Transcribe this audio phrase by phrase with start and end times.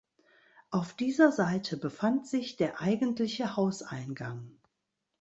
[0.71, 4.57] Auf dieser Seite befand sich der eigentliche Hauseingang.